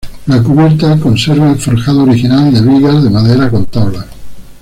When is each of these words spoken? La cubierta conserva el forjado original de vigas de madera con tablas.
La 0.25 0.41
cubierta 0.41 0.97
conserva 0.99 1.51
el 1.51 1.57
forjado 1.59 2.01
original 2.01 2.51
de 2.51 2.61
vigas 2.63 3.03
de 3.03 3.11
madera 3.11 3.51
con 3.51 3.65
tablas. 3.67 4.07